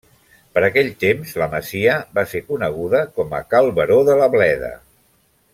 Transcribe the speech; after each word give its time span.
Per 0.57 0.61
aquell 0.67 0.87
temps 1.03 1.33
la 1.41 1.49
masia 1.51 1.99
va 2.19 2.25
ser 2.33 2.43
coneguda 2.47 3.05
com 3.21 3.39
a 3.41 3.45
Cal 3.53 3.73
Baró 3.81 4.03
de 4.13 4.21
la 4.23 4.35
Bleda. 4.37 4.75